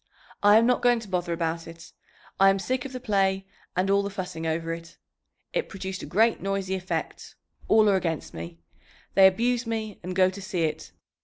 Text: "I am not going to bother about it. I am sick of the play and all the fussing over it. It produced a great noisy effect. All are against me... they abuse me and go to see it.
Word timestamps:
"I 0.41 0.57
am 0.57 0.65
not 0.65 0.81
going 0.81 0.99
to 1.01 1.07
bother 1.07 1.31
about 1.31 1.67
it. 1.67 1.91
I 2.39 2.49
am 2.49 2.57
sick 2.57 2.85
of 2.85 2.91
the 2.91 2.99
play 2.99 3.45
and 3.75 3.87
all 3.87 4.01
the 4.01 4.09
fussing 4.09 4.47
over 4.47 4.73
it. 4.73 4.97
It 5.53 5.69
produced 5.69 6.01
a 6.01 6.07
great 6.07 6.41
noisy 6.41 6.73
effect. 6.73 7.35
All 7.67 7.87
are 7.87 7.95
against 7.97 8.33
me... 8.33 8.57
they 9.13 9.27
abuse 9.27 9.67
me 9.67 9.99
and 10.01 10.15
go 10.15 10.31
to 10.31 10.41
see 10.41 10.63
it. 10.63 10.91